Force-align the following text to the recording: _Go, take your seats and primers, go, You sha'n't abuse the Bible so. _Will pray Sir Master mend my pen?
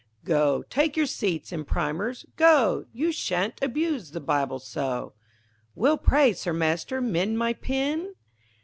_Go, 0.25 0.63
take 0.67 0.97
your 0.97 1.05
seats 1.05 1.51
and 1.51 1.67
primers, 1.67 2.25
go, 2.35 2.85
You 2.91 3.11
sha'n't 3.11 3.61
abuse 3.61 4.09
the 4.09 4.19
Bible 4.19 4.57
so. 4.57 5.13
_Will 5.77 6.01
pray 6.01 6.33
Sir 6.33 6.53
Master 6.53 7.01
mend 7.01 7.37
my 7.37 7.53
pen? 7.53 8.15